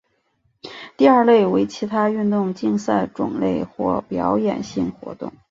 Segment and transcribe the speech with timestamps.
[0.97, 5.31] 第二类为其他运动竞赛种类或表演性活动。